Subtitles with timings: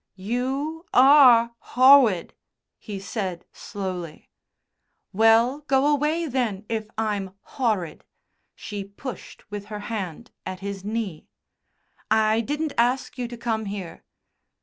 [0.15, 2.31] "You are howwid,"
[2.79, 4.31] he said slowly.
[5.13, 8.03] "Well, go away, then, if I'm horrid,"
[8.55, 11.27] she pushed with her hand at his knee.
[12.09, 14.03] "I didn't ask you to come here."